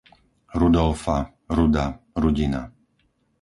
[0.59, 1.17] Rudolfa,
[1.55, 1.85] Ruda,
[2.21, 2.61] Rudina